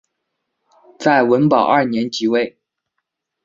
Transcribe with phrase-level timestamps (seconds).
[0.97, 2.57] 在文保二年即位。